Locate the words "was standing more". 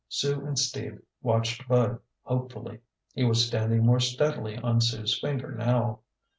3.23-3.99